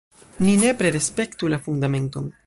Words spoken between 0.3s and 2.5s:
Ni nepre respektu la Fundamenton!